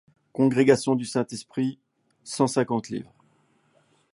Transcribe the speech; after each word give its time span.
Congrégation 0.33 0.95
du 0.95 1.05
Saint-Esprit: 1.05 1.77
cent 2.23 2.47
cinquante 2.47 2.89
livres. 2.89 3.13